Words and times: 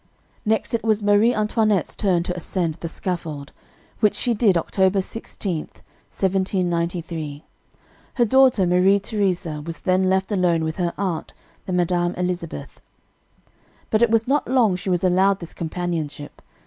"Next 0.45 0.73
it 0.73 0.83
was 0.83 1.03
Marie 1.03 1.31
Antoinette's 1.31 1.95
turn 1.95 2.23
to 2.23 2.35
ascend 2.35 2.73
the 2.79 2.87
scaffold, 2.87 3.51
which 3.99 4.15
she 4.15 4.33
did 4.33 4.57
October 4.57 4.99
16, 4.99 5.65
1793. 5.65 7.43
Her 8.15 8.25
daughter, 8.25 8.65
Marie 8.65 8.97
Theresa, 8.97 9.61
was 9.63 9.81
then 9.81 10.09
left 10.09 10.31
alone 10.31 10.63
with 10.63 10.77
her 10.77 10.93
aunt, 10.97 11.33
the 11.67 11.71
Madame 11.73 12.15
Elizabeth. 12.15 12.81
"But 13.91 14.01
it 14.01 14.09
was 14.09 14.27
not 14.27 14.47
long 14.49 14.75
she 14.75 14.89
was 14.89 15.03
allowed 15.03 15.39
this 15.39 15.53
companionship. 15.53 16.41